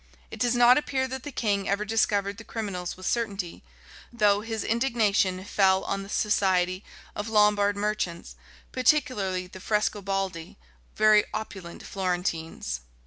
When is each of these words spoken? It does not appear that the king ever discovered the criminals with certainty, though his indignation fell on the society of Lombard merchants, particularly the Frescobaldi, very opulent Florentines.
It 0.31 0.39
does 0.39 0.55
not 0.55 0.79
appear 0.79 1.07
that 1.07 1.21
the 1.21 1.31
king 1.31 1.69
ever 1.69 1.85
discovered 1.85 2.37
the 2.37 2.43
criminals 2.43 2.97
with 2.97 3.05
certainty, 3.05 3.63
though 4.11 4.41
his 4.41 4.63
indignation 4.63 5.45
fell 5.45 5.83
on 5.83 6.01
the 6.01 6.09
society 6.09 6.83
of 7.15 7.29
Lombard 7.29 7.77
merchants, 7.77 8.35
particularly 8.71 9.45
the 9.45 9.59
Frescobaldi, 9.59 10.57
very 10.95 11.23
opulent 11.35 11.83
Florentines. 11.85 12.79